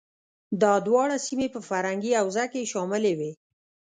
دا 0.61 0.73
دواړه 0.87 1.15
سیمې 1.27 1.47
په 1.53 1.59
فرهنګي 1.67 2.11
حوزه 2.19 2.45
کې 2.51 2.69
شاملې 2.71 3.13
وې. 3.19 3.31